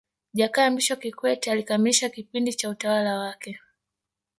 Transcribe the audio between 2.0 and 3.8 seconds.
kipindi cha utawala wake